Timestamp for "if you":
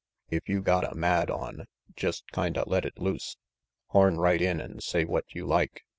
0.31-0.63